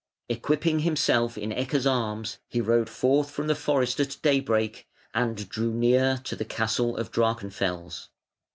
Equipping 0.29 0.79
himself 0.79 1.37
in 1.37 1.51
Ecke's 1.51 1.85
arms 1.85 2.39
he 2.47 2.59
rode 2.59 2.89
forth 2.89 3.29
from 3.29 3.45
the 3.45 3.53
forest 3.53 3.99
at 3.99 4.17
daybreak, 4.23 4.87
and 5.13 5.47
drew 5.47 5.71
near 5.71 6.17
to 6.23 6.35
the 6.35 6.43
castle 6.43 6.97
of 6.97 7.11
Drachenfels. 7.11 8.07